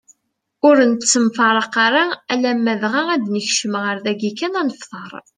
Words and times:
Ur 0.67 0.75
nettemfraq 0.91 1.73
ara 1.87 2.05
alamm 2.33 2.65
dɣa 2.81 3.01
ad 3.15 3.23
nekcem 3.33 3.73
ɣer 3.83 3.97
dagi 4.05 4.31
kan 4.39 4.57
ad 4.61 4.65
nefteṛ. 4.67 5.11